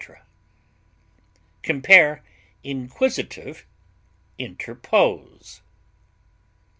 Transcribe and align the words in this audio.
Compare 1.61 2.23
INQUISITIVE; 2.63 3.67
INTERPOSE. 4.39 5.61